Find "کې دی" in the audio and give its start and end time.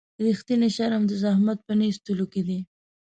2.33-2.59